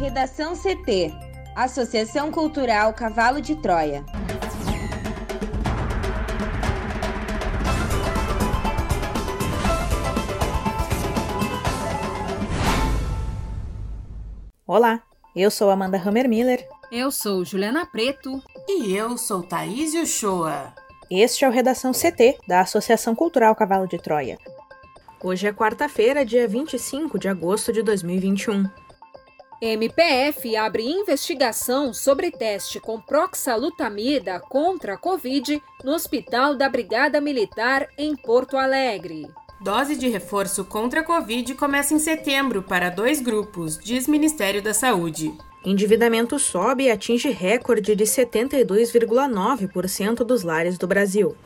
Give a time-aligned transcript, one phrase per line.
[0.00, 1.12] Redação CT
[1.54, 4.02] Associação Cultural Cavalo de Troia.
[14.66, 15.02] Olá,
[15.36, 16.66] eu sou Amanda Hammermiller.
[16.90, 18.42] Eu sou Juliana Preto.
[18.66, 20.72] E eu sou Thaís Uchoa.
[21.10, 24.38] Este é o Redação CT, da Associação Cultural Cavalo de Troia.
[25.22, 28.64] Hoje é quarta-feira, dia 25 de agosto de 2021.
[29.62, 37.86] MPF abre investigação sobre teste com proxalutamida contra a Covid no Hospital da Brigada Militar
[37.98, 39.28] em Porto Alegre.
[39.60, 44.72] Dose de reforço contra a Covid começa em setembro para dois grupos, diz Ministério da
[44.72, 45.30] Saúde.
[45.62, 51.36] Endividamento sobe e atinge recorde de 72,9% dos lares do Brasil.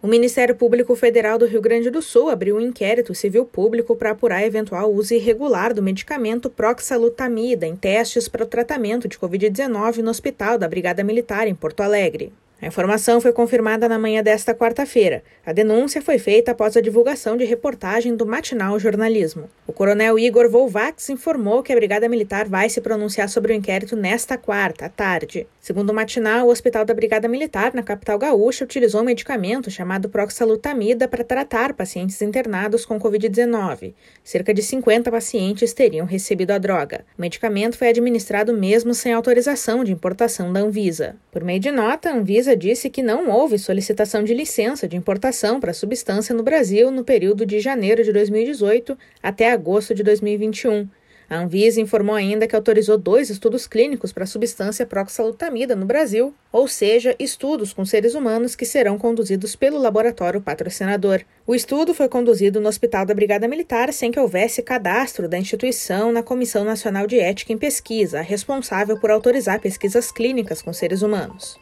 [0.00, 4.12] O Ministério Público Federal do Rio Grande do Sul abriu um inquérito civil público para
[4.12, 10.10] apurar eventual uso irregular do medicamento proxalutamida em testes para o tratamento de Covid-19 no
[10.10, 12.32] Hospital da Brigada Militar em Porto Alegre.
[12.60, 15.22] A informação foi confirmada na manhã desta quarta-feira.
[15.46, 19.48] A denúncia foi feita após a divulgação de reportagem do Matinal Jornalismo.
[19.64, 23.94] O coronel Igor Volvax informou que a Brigada Militar vai se pronunciar sobre o inquérito
[23.94, 25.46] nesta quarta, à tarde.
[25.60, 30.08] Segundo o Matinal, o Hospital da Brigada Militar, na capital gaúcha, utilizou um medicamento chamado
[30.08, 33.94] proxalutamida para tratar pacientes internados com Covid-19.
[34.24, 37.04] Cerca de 50 pacientes teriam recebido a droga.
[37.16, 41.14] O medicamento foi administrado mesmo sem autorização de importação da Anvisa.
[41.30, 44.96] Por meio de nota, a Anvisa Anvisa disse que não houve solicitação de licença de
[44.96, 50.02] importação para a substância no Brasil no período de janeiro de 2018 até agosto de
[50.02, 50.88] 2021.
[51.28, 56.34] A Anvisa informou ainda que autorizou dois estudos clínicos para a substância proxalutamida no Brasil,
[56.50, 61.20] ou seja, estudos com seres humanos que serão conduzidos pelo laboratório patrocinador.
[61.46, 66.10] O estudo foi conduzido no Hospital da Brigada Militar sem que houvesse cadastro da instituição
[66.10, 71.58] na Comissão Nacional de Ética em Pesquisa, responsável por autorizar pesquisas clínicas com seres humanos.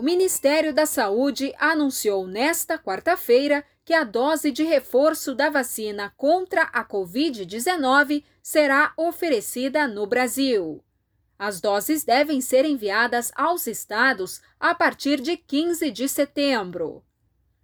[0.00, 6.62] O Ministério da Saúde anunciou nesta quarta-feira que a dose de reforço da vacina contra
[6.72, 10.82] a Covid-19 será oferecida no Brasil.
[11.38, 17.04] As doses devem ser enviadas aos estados a partir de 15 de setembro.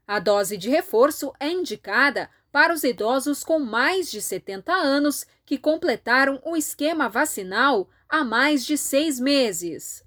[0.06, 5.56] A dose de reforço é indicada para os idosos com mais de 70 anos que
[5.56, 10.05] completaram o esquema vacinal há mais de seis meses.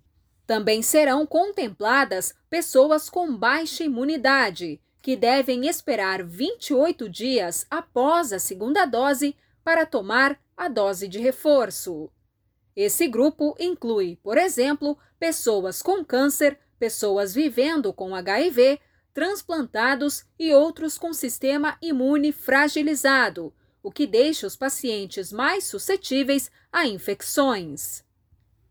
[0.49, 8.83] Também serão contempladas pessoas com baixa imunidade, que devem esperar 28 dias após a segunda
[8.83, 12.09] dose para tomar a dose de reforço.
[12.75, 18.79] Esse grupo inclui, por exemplo, pessoas com câncer, pessoas vivendo com HIV,
[19.13, 26.87] transplantados e outros com sistema imune fragilizado, o que deixa os pacientes mais suscetíveis a
[26.87, 28.03] infecções.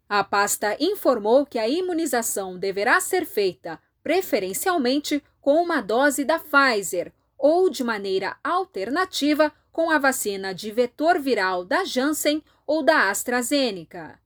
[0.08, 7.12] A pasta informou que a imunização deverá ser feita preferencialmente com uma dose da Pfizer
[7.36, 14.18] ou de maneira alternativa com a vacina de vetor viral da Janssen ou da AstraZeneca.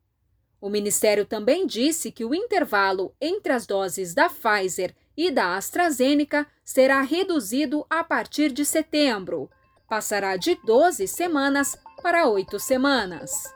[0.61, 6.47] O Ministério também disse que o intervalo entre as doses da Pfizer e da AstraZeneca
[6.65, 9.51] será reduzido a partir de setembro.
[9.89, 13.53] Passará de 12 semanas para 8 semanas.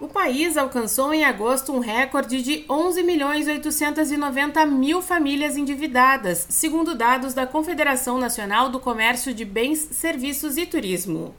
[0.00, 6.94] O país alcançou em agosto um recorde de 11 milhões 890 mil famílias endividadas, segundo
[6.94, 11.34] dados da Confederação Nacional do Comércio de Bens, Serviços e Turismo.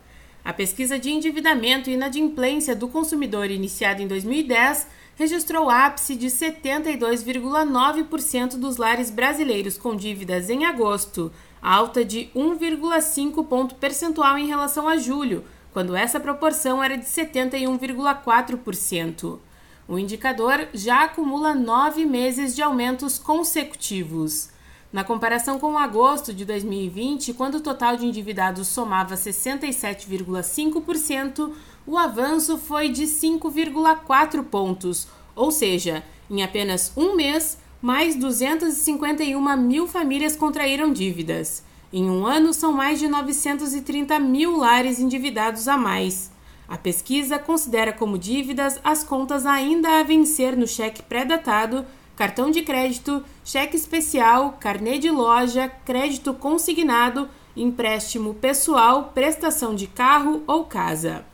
[0.45, 4.85] A pesquisa de endividamento e inadimplência do consumidor iniciada em 2010
[5.16, 13.73] registrou ápice de 72,9% dos lares brasileiros com dívidas em agosto, alta de 1,5 ponto
[13.73, 19.39] percentual em relação a julho quando essa proporção era de 71,4%.
[19.87, 24.50] O indicador já acumula nove meses de aumentos consecutivos.
[24.91, 31.53] Na comparação com agosto de 2020, quando o total de endividados somava 67,5%,
[31.88, 39.88] o avanço foi de 5,4 pontos, ou seja, em apenas um mês, mais 251 mil
[39.88, 41.63] famílias contraíram dívidas.
[41.93, 46.31] Em um ano, são mais de 930 mil lares endividados a mais.
[46.65, 51.85] A pesquisa considera como dívidas as contas ainda a vencer no cheque pré-datado,
[52.15, 57.27] cartão de crédito, cheque especial, carnê de loja, crédito consignado,
[57.57, 61.25] empréstimo pessoal, prestação de carro ou casa.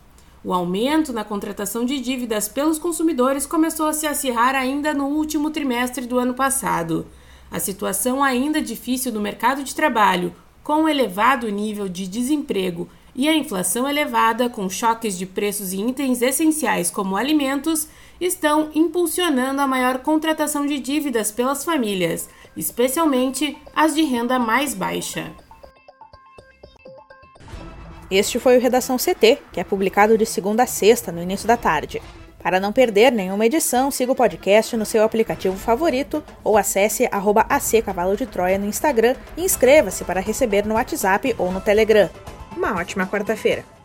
[0.44, 5.52] O aumento na contratação de dívidas pelos consumidores começou a se acirrar ainda no último
[5.52, 7.06] trimestre do ano passado.
[7.52, 10.34] A situação ainda difícil no mercado de trabalho,
[10.68, 15.88] com o elevado nível de desemprego e a inflação elevada, com choques de preços em
[15.88, 17.88] itens essenciais como alimentos,
[18.20, 25.32] estão impulsionando a maior contratação de dívidas pelas famílias, especialmente as de renda mais baixa.
[28.12, 31.56] Este foi o Redação CT, que é publicado de segunda a sexta, no início da
[31.56, 32.02] tarde.
[32.48, 37.46] Para não perder nenhuma edição, siga o podcast no seu aplicativo favorito ou acesse arroba
[37.50, 42.10] AC Cavalo de Troia no Instagram e inscreva-se para receber no WhatsApp ou no Telegram.
[42.56, 43.77] Uma ótima quarta-feira!